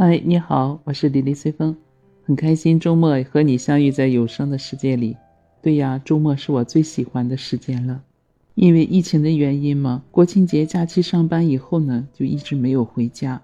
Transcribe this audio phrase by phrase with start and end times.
[0.00, 1.76] 嗨，你好，我是李丽随风，
[2.24, 5.16] 很开心周末和你相遇在有声的世界里。
[5.60, 8.00] 对呀，周末是我最喜欢的时间了，
[8.54, 13.42] 因为疫情的原因嘛，国庆节假期上班以后呢，就一直没有回家。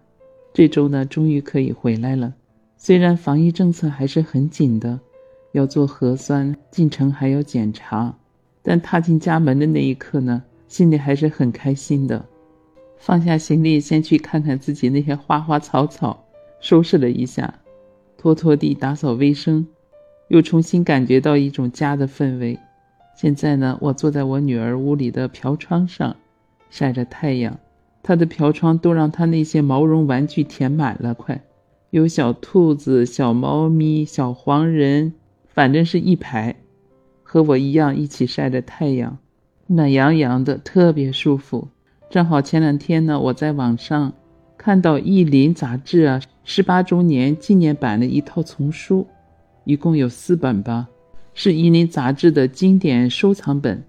[0.53, 2.33] 这周呢，终于可以回来了。
[2.77, 5.01] 虽然防疫政策还是很紧的，
[5.51, 8.17] 要做核酸，进城还要检查，
[8.63, 12.25] 但踏进家门的那一刻呢，心里还是很开心的。
[12.97, 16.24] 放下行李，先去看看自己那些花花草草。
[16.65, 17.61] 收拾了一下，
[18.17, 19.67] 拖拖地，打扫卫生，
[20.29, 22.59] 又重新感觉到一种家的氛围。
[23.15, 26.17] 现在呢，我坐在我女儿屋里的飘窗上，
[26.71, 27.59] 晒着太阳。
[28.03, 31.45] 她的飘窗都让她那些毛绒玩具填满了，快，
[31.91, 35.13] 有小兔子、小猫咪、小黄人，
[35.49, 36.57] 反正是一排，
[37.23, 39.19] 和我一样一起晒着太阳，
[39.67, 41.69] 暖洋洋的，特别舒服。
[42.09, 44.15] 正好前两天呢，我在网上。
[44.65, 49.07] 看到《意林》杂志啊，十八周年纪念版的一套丛书，
[49.65, 50.89] 一共有四本吧，
[51.35, 53.85] 是《意林》杂志的经典收藏本，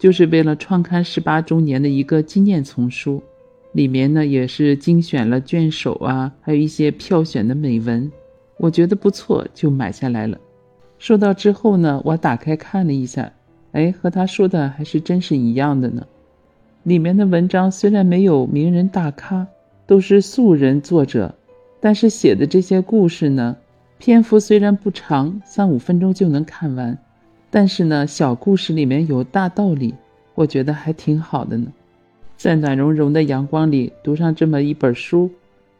[0.00, 3.22] 就是为了创刊十八周年的一个纪念丛书。
[3.70, 8.10] 里面呢也是精选了卷首啊，还有一些票选的美文，
[8.56, 10.36] 我觉得不错，就买下来了。
[10.98, 13.32] 收到之后呢，我打开看了一下，
[13.70, 16.04] 哎，和他说的还是真是一样的呢。
[16.82, 19.46] 里面的文章虽然没有名人大咖。
[19.86, 21.34] 都是素人作者，
[21.80, 23.56] 但是写的这些故事呢，
[23.98, 26.98] 篇幅虽然不长，三五分钟就能看完，
[27.50, 29.94] 但是呢，小故事里面有大道理，
[30.34, 31.72] 我觉得还挺好的呢。
[32.36, 35.30] 在暖融融的阳光里读上这么一本书，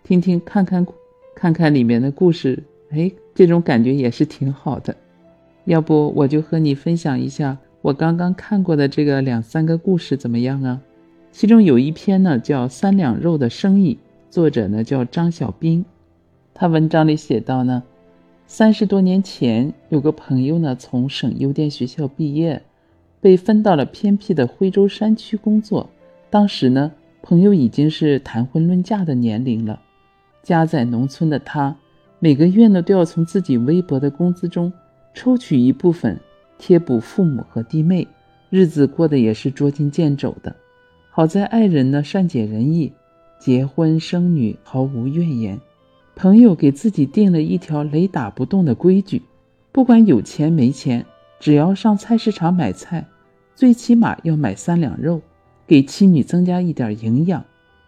[0.04, 0.86] 听听看看，
[1.34, 4.96] 看看里面的故事，哎，这种感觉也是挺好的。
[5.64, 10.80] 要不我就和你分享一下我刚刚看过的这个两三个故事，怎么样啊？
[11.38, 13.94] 其中有一篇呢，叫《三两肉的生意》，
[14.32, 15.84] 作者呢叫张小兵。
[16.54, 17.82] 他文章里写到呢，
[18.46, 22.62] 三十多年前，有个朋友呢从省邮电学校毕业，
[23.20, 25.90] 被分到了偏僻的徽州山区工作。
[26.30, 29.78] 当时呢，朋友已经是谈婚论嫁的年龄了。
[30.42, 31.76] 家在农村的他，
[32.18, 34.72] 每个月呢都要从自己微薄的工资中
[35.12, 36.18] 抽取一部分
[36.56, 38.08] 贴补父母和弟妹，
[38.48, 40.56] 日子过得也是捉襟见肘的。
[41.16, 42.92] 好在爱人呢善解人意，
[43.38, 45.58] 结婚生女毫无怨言。
[46.14, 49.22] 朋友给自己定了一条雷打不动的规矩：
[49.72, 51.06] 不管有钱没钱，
[51.40, 53.02] 只要上菜市场买菜，
[53.54, 55.22] 最起码要买三两肉，
[55.66, 57.42] 给妻女增加一点营养。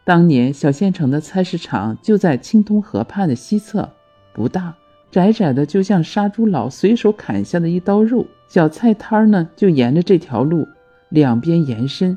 [0.07, 3.91] 当年小县城的菜市场就在青通河畔的西侧，
[4.33, 4.75] 不大，
[5.11, 8.25] 窄窄的，就像杀猪佬随手砍下的一刀肉。
[8.49, 10.67] 小菜摊儿呢就沿着这条路
[11.11, 12.17] 两边延伸。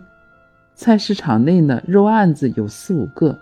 [0.76, 3.38] 菜市场内呢，肉案子有四五个。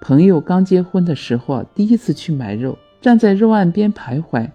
[0.00, 4.48] 朋友刚结婚的时候，第一次去买肉，站在肉案边徘徊。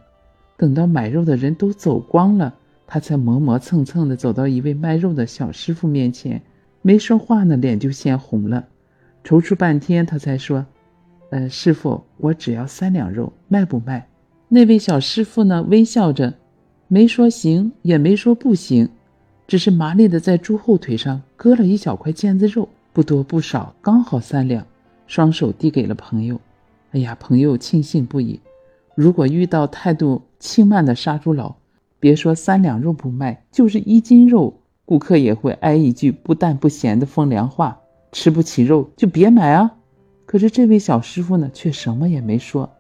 [0.57, 2.53] 等到买肉的人都走光了，
[2.87, 6.41] 他才磨磨蹭蹭地走到一位卖肉的小师傅面前，
[6.81, 8.65] 没说话呢，脸就先红了。
[9.23, 10.65] 踌躇半天，他才说
[11.29, 14.07] ：“呃，师傅，我只要三两肉，卖不卖？”
[14.47, 16.33] 那位小师傅呢，微笑着，
[16.87, 18.87] 没说行，也没说不行。
[19.53, 24.65] 只是麻利的在猪后腿上割了一小块腱子肉，不多不少，刚好三两，
[25.05, 26.41] 双手递给了朋友。
[26.89, 28.39] 哎呀，朋友庆幸不已。
[28.95, 31.53] 如果遇到态度轻慢的杀猪佬，
[31.99, 34.55] 别说三两肉不卖，就是一斤肉，
[34.85, 37.79] 顾客也会挨一句不淡不咸的风凉话：
[38.11, 39.75] 吃不起肉就别买啊。
[40.25, 42.71] 可是这位小师傅呢，却什么也没说，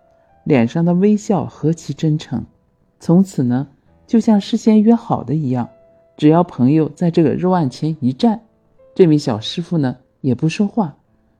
[0.43, 2.43] 脸上的微笑何其真诚。
[2.99, 3.67] 从此呢，
[4.07, 5.69] 就像事先约好的一样。
[6.15, 8.41] 只要朋友在这个肉案前一站，
[8.93, 10.95] 这位小师傅呢也不说话，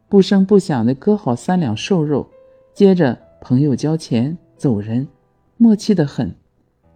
[0.10, 2.28] 不声不响地割好三两瘦肉，
[2.74, 5.08] 接着朋友交钱走人，
[5.58, 6.34] 默契得很。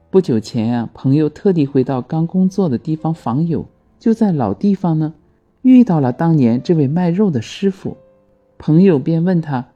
[0.09, 3.65] 不久前啊，朋友特地回到刚工作的地方访友，
[3.99, 5.13] 就在老地方呢
[5.61, 7.97] 遇到了当年这位卖肉的师傅，
[8.57, 9.67] 朋友便问他：“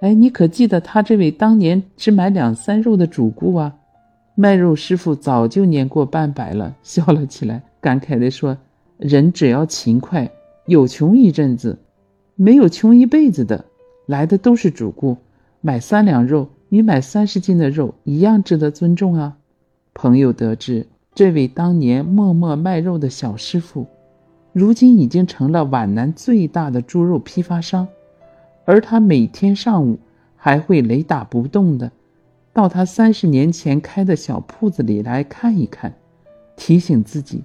[0.00, 3.74] 哎，你可记得他这位当年只买两三肉的主顾啊？”
[4.40, 8.56] 卖肉师傅早就年过半百了，笑了起来，感慨地说
[8.96, 10.30] ：“人只要勤快，
[10.66, 11.76] 有穷一阵子，
[12.36, 13.64] 没有穷一辈子的。
[14.06, 15.16] 来的都是主顾，
[15.60, 19.36] 买三两肉与买三十斤的肉一样值得尊重啊。”
[19.92, 20.86] 朋友得知，
[21.16, 23.88] 这位当年默默卖肉的小师傅，
[24.52, 27.88] 如今已经成了皖南最大的猪肉批发商，
[28.64, 29.98] 而他每天上午
[30.36, 31.90] 还会雷打不动的。
[32.58, 35.94] 到他三十年前开的小铺子里来看一看，
[36.56, 37.40] 提醒自己，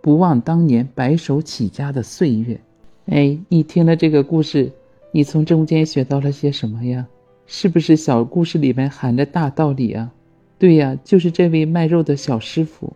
[0.00, 2.60] 不忘当年白手起家的岁月。
[3.06, 4.70] 哎，你听了这个故事，
[5.10, 7.04] 你从中间学到了些什么呀？
[7.44, 10.12] 是不是小故事里面含着大道理啊？
[10.60, 12.92] 对呀，就是这位卖肉的小师傅，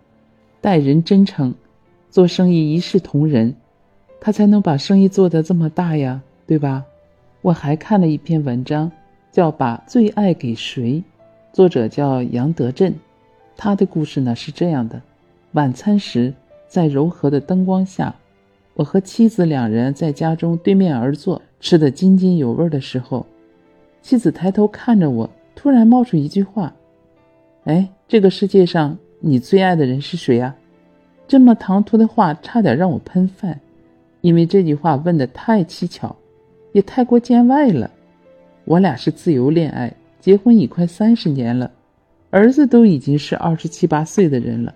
[0.60, 1.52] 待人真诚，
[2.12, 3.52] 做生意一视同仁，
[4.20, 6.84] 他才能把生意做得这么大呀，对吧？
[7.42, 8.88] 我还看了一篇文章，
[9.32, 10.92] 叫《把最爱给谁》，
[11.56, 12.94] 作者叫杨德振。
[13.56, 15.00] 他的故事呢是这样的：
[15.52, 16.34] 晚餐时，
[16.68, 18.14] 在柔和的灯光下，
[18.74, 23.24] 我和妻子两人在家中对面而坐，吃得津津有味的时候。
[24.02, 26.70] 妻子抬头看着我，突然冒出一句话
[27.64, 30.54] ：“哎，这个世界上你最爱的人是谁呀？”
[31.26, 33.58] 这么唐突的话，差点让我喷饭，
[34.20, 36.14] 因为这句话问的太蹊跷，
[36.72, 37.90] 也太过见外了。
[38.66, 39.90] 我俩是自由恋爱，
[40.26, 41.70] 结婚已快三十年了，
[42.30, 44.74] 儿子都已经是二十七八岁的人了，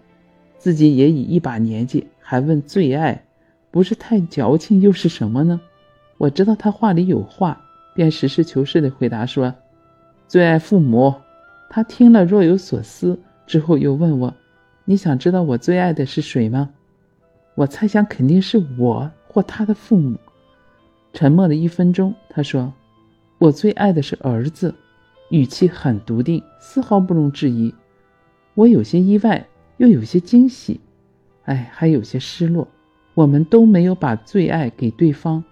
[0.59, 3.21] 自己也已一把年纪，还问最爱，
[3.73, 5.61] 不是太矫情又是什么呢？
[6.19, 7.61] 我知道他话里有话。
[7.95, 9.53] 便实事求是地回答说
[10.29, 11.13] ：“最爱父母。”
[11.69, 14.33] 他听了若有所思，之后又问我
[14.87, 16.71] ：“你想知道我最爱的是谁吗？”
[17.57, 20.17] 我猜想肯定是我或他的父母。
[21.13, 22.73] 沉默了一分钟，他说
[23.39, 24.73] ：“我最爱的是儿子。”
[25.31, 27.75] 语气很笃定，丝毫不容置疑。
[28.55, 29.45] 我有些意外，
[29.79, 30.79] 又有些惊喜，
[31.45, 32.69] 哎，还有些失落。
[33.15, 35.43] 我们都没有把最爱给对方。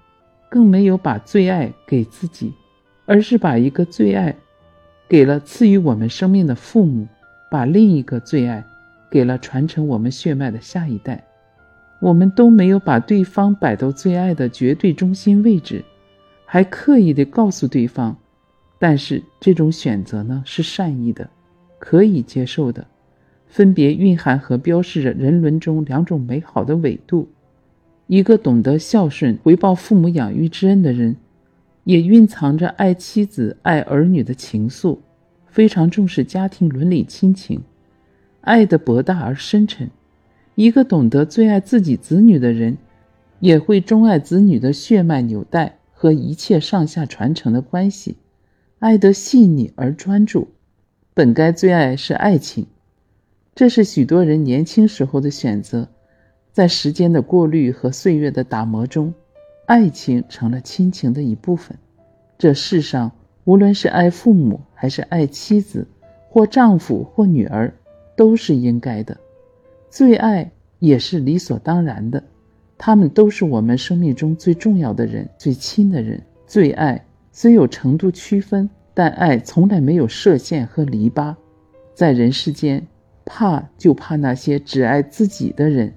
[0.51, 2.55] 更没有把最爱给自己，
[3.05, 4.35] 而是把一个最爱
[5.07, 7.07] 给了赐予我们生命的父母，
[7.51, 8.65] 把另一个最爱
[9.11, 11.23] 给了传承我们血脉的下一代。
[12.01, 15.85] 我们都没有把对方摆到最爱的绝对中心位置，
[16.47, 18.17] 还刻意的告诉对方。
[18.79, 21.29] 但是这种选择呢，是善意的，
[21.79, 22.87] 可以接受的，
[23.49, 27.29] 分别蕴含和标示着人伦中两种美好的纬度。
[28.07, 31.17] 一个懂得孝顺、回报父母养育之恩的人，
[31.85, 34.99] 也蕴藏着爱妻子、爱儿女的情愫，
[35.47, 37.61] 非常重视家庭伦理亲情，
[38.41, 39.91] 爱的博大而深沉。
[40.55, 42.79] 一个懂得最爱自己子女的人，
[43.41, 48.17] 也会钟爱子女的血脉纽带和一切上下传承的关系，
[48.79, 50.49] 爱得细腻而专注。
[51.15, 52.67] 本该最爱是爱情，
[53.55, 55.89] 这是许多人年轻时候的选择。
[56.53, 59.13] 在时间的过滤和岁月的打磨中，
[59.67, 61.77] 爱情成了亲情的一部分。
[62.37, 63.11] 这世上，
[63.45, 65.87] 无论是爱父母，还是爱妻子，
[66.29, 67.73] 或丈夫，或女儿，
[68.17, 69.17] 都是应该的。
[69.91, 72.23] 最爱也是理所当然的。
[72.77, 76.23] 他们都是我们生命中最重要的人，最亲的人。
[76.47, 77.05] 最爱
[77.41, 81.37] 虽有程度区分，但爱从来没有设限和篱笆。
[81.95, 82.85] 在人世间，
[83.25, 85.95] 怕就怕那些只爱自己的人。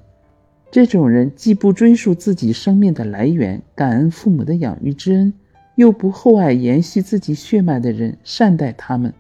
[0.70, 5.34] 这种人既不追溯自己生命的来源，感恩父母的养育之恩，
[5.74, 9.12] 又不厚爱延续自己血脉的人，善待他们，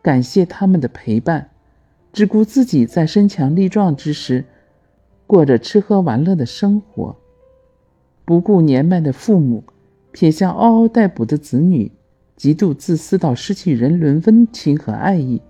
[0.00, 1.50] 感谢他们的陪伴，
[2.12, 4.44] 只顾自己在身强力壮之时，
[5.26, 7.16] 过着吃喝玩乐的生活，
[8.24, 9.64] 不顾年迈的父母，
[10.12, 11.90] 撇下嗷嗷待哺的子女，
[12.36, 15.40] 极度自私到失去人伦温情和爱意。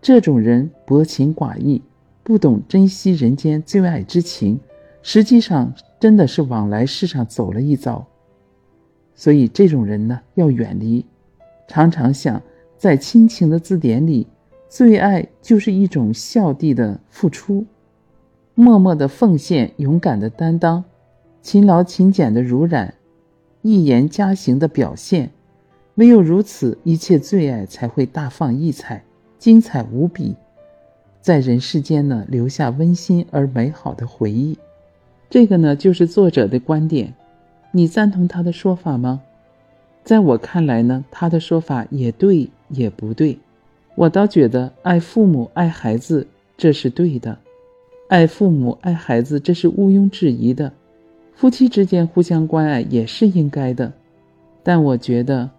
[0.00, 1.82] 这种人薄情寡义。
[2.22, 4.58] 不懂珍惜人间最爱之情，
[5.00, 8.04] 实际上真的是往来世上走了一遭。
[9.14, 11.06] 所以这种人呢，要远离。
[11.68, 12.42] 常常想，
[12.76, 14.26] 在亲情的字典里，
[14.68, 17.64] 最爱就是一种孝弟的付出，
[18.56, 20.82] 默默的奉献，勇敢的担当，
[21.42, 22.92] 勤劳勤俭的濡染，
[23.66, 25.32] 一言加行的表现。
[25.96, 29.02] 唯有如此，一切最爱才会大放异彩，
[29.40, 30.36] 精彩无比。
[31.20, 34.56] 在人世间呢，留下温馨而美好的回忆。
[35.28, 37.12] 这个呢，就是作者的观点。
[37.72, 39.20] 你赞同他的说法吗？
[40.04, 43.36] 在我看来呢，他的说法也对，也不对。
[43.96, 47.36] 我倒觉得爱父母、爱孩子，这是对的；
[48.08, 50.72] 爱父母、爱孩子，这是毋庸置疑的。
[51.36, 53.92] 夫妻之间互相关爱也是应该的。
[54.62, 55.50] 但我觉得，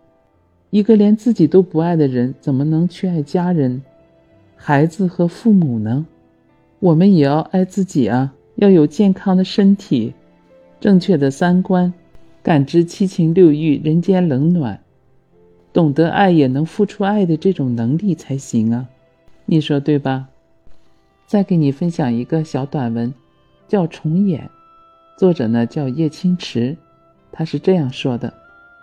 [0.71, 3.83] 一个连自己都不爱的人，怎么能去爱家人？
[4.55, 6.07] 孩子和父母呢？
[6.79, 8.33] 我们也要爱自己啊！
[8.55, 10.15] 要有健康的身体，
[10.79, 11.93] 正确的三观，
[12.41, 14.81] 感知七情六欲、人间冷暖，
[15.71, 18.89] 懂得爱也能付出爱的这种能力才行啊！
[19.45, 20.27] 你说对吧？
[21.27, 23.13] 再给你分享一个小短文，
[23.67, 24.41] 叫《重演》，
[25.17, 26.77] 作者呢叫叶清池，
[27.31, 28.31] 他是这样说的：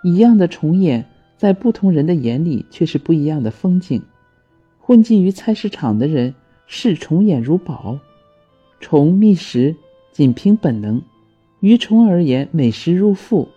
[0.02, 4.02] 一样的重演，在不同人的眼里却是不一样的风景。
[4.80, 6.34] 混迹于菜市场的人
[6.66, 8.00] 视虫眼如宝，
[8.80, 9.76] 虫觅食
[10.10, 11.00] 仅凭本能，
[11.60, 13.48] 于虫而言，美食入腹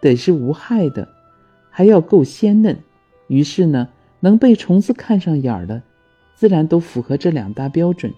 [0.00, 1.06] 得是无害的，
[1.68, 2.78] 还要够鲜嫩，
[3.26, 5.82] 于是呢，能被虫子看上眼儿的，
[6.34, 8.10] 自然都符合这两大标准。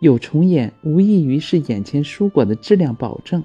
[0.00, 3.42] 有虫眼，无异于是眼前蔬果的质量保证。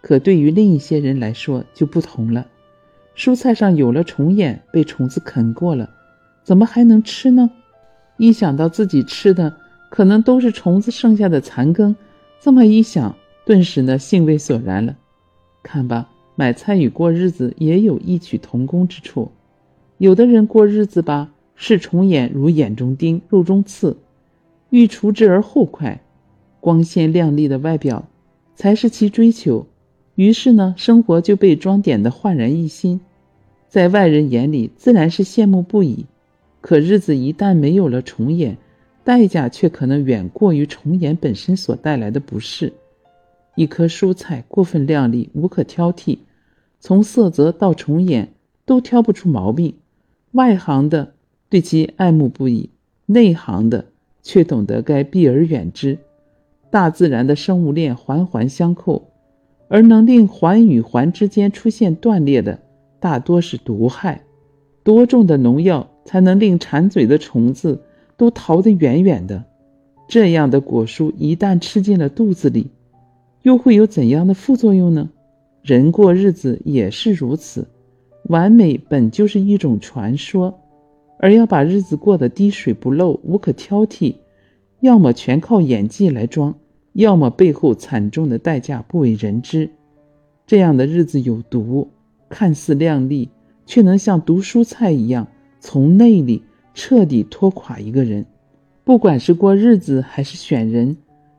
[0.00, 2.46] 可对于另一些人来说就不同了，
[3.16, 5.90] 蔬菜上有了虫眼，被虫子啃过了，
[6.44, 7.50] 怎么还能吃呢？
[8.18, 9.56] 一想到自己吃的
[9.90, 11.96] 可能都是虫子剩下的残羹，
[12.40, 14.96] 这么一想，顿时呢兴味索然了。
[15.62, 19.32] 看吧，买菜与过日子也有异曲同工之处。
[19.98, 23.96] 有的人过日子吧，视虫眼如眼中钉、肉中刺。
[24.74, 26.02] 欲除之而后快，
[26.58, 28.08] 光鲜亮丽的外表
[28.56, 29.68] 才是其追求。
[30.16, 33.00] 于是呢，生活就被装点的焕然一新，
[33.68, 36.06] 在外人眼里自然是羡慕不已。
[36.60, 38.58] 可日子一旦没有了重演，
[39.04, 42.72] 代价却可能远过于重演本身所带来的不适。
[43.54, 46.18] 一颗蔬菜过分亮丽，无可挑剔，
[46.80, 48.32] 从色泽到重演
[48.66, 49.76] 都挑不出毛病。
[50.32, 51.14] 外行的
[51.48, 52.70] 对其爱慕不已，
[53.06, 53.84] 内行的。
[54.24, 55.96] 却懂得该避而远之。
[56.70, 59.10] 大自然的生物链环环相扣，
[59.68, 62.58] 而能令环与环之间出现断裂的，
[62.98, 64.22] 大多是毒害。
[64.82, 67.80] 多重的农药才能令馋嘴的虫子
[68.16, 69.44] 都逃得远远的？
[70.08, 72.70] 这样的果蔬一旦吃进了肚子里，
[73.42, 75.08] 又会有怎样的副作用呢？
[75.62, 77.66] 人过日子也是如此，
[78.24, 80.58] 完美本就是一种传说。
[81.24, 84.16] 而要把日子过得滴水不漏、无可挑剔，
[84.80, 86.54] 要么全靠演技来装，
[86.92, 89.70] 要么背后惨重的代价不为人知。
[90.46, 91.88] 这样的日子有毒，
[92.28, 93.30] 看似亮丽，
[93.64, 95.26] 却能像毒蔬菜一样，
[95.60, 96.42] 从内里
[96.74, 98.26] 彻底拖垮一个人。
[98.84, 100.94] 不管是过日子还是选人，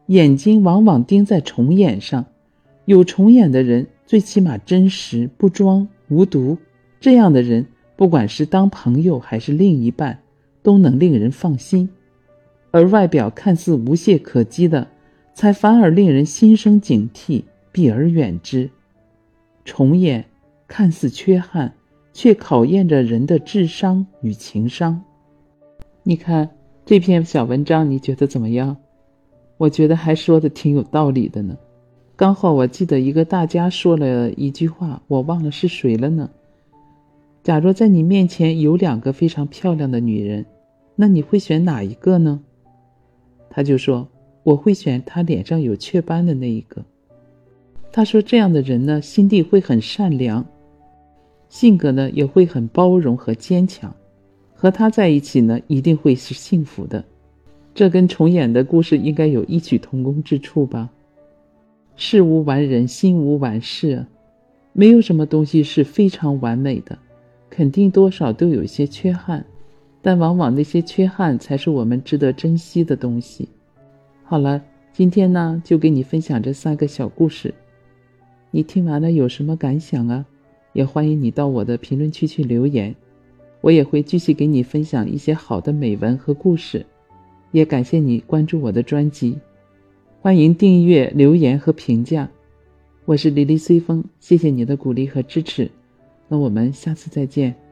[0.07, 2.25] 眼睛往往盯在重眼上。
[2.85, 6.57] 有重眼的人，最起码真实、不装、无毒。
[6.99, 7.67] 这样的人。
[7.95, 10.19] 不管是当朋友还是另一半，
[10.61, 11.87] 都能令人放心；
[12.71, 14.87] 而外表看似无懈可击的，
[15.33, 18.69] 才反而令人心生警惕，避而远之。
[19.63, 20.25] 重眼
[20.67, 21.73] 看似缺憾，
[22.11, 25.01] 却考验着人的智商与情商。
[26.03, 26.49] 你看
[26.85, 28.75] 这篇小文章，你觉得怎么样？
[29.57, 31.57] 我觉得还说的挺有道理的呢。
[32.17, 36.29] 刚好我记得一个大家说了一句话，我忘了是谁了呢。
[37.45, 40.43] 假若在你面前有两个非常漂亮的女人，
[40.95, 42.41] 那你会选哪一个呢？
[43.51, 44.07] 他就说
[44.41, 46.83] ：“我会选她脸上有雀斑的那一个。”
[47.93, 50.43] 他说：“这样的人呢，心地会很善良，
[51.47, 53.95] 性格呢也会很包容和坚强，
[54.55, 57.05] 和他在一起呢一定会是幸福的。”
[57.75, 60.89] 这跟重演的故事应该有异曲同工之处吧？
[61.95, 64.03] 事无完人，心无完事，
[64.73, 66.97] 没有什么东西是非常完美的。
[67.55, 69.45] 肯定多少都有一些缺憾，
[70.01, 73.47] 但往往那些缺憾才是我们值得珍惜的东西。
[74.25, 77.53] 好了，今天呢就给你分享这三个小故事，
[78.51, 80.25] 你听完了有什么感想啊？
[80.73, 82.93] 也欢迎你到我的评论区去留言，
[83.61, 86.85] 我也会继续给你分享一些好的美文和故事。
[87.53, 89.39] 也感谢你关注我的专辑，
[90.19, 92.29] 欢迎订阅、留言和评价。
[93.05, 95.71] 我是黎黎随风，谢谢你的鼓励和支持。
[96.27, 97.64] 那我们下次再见。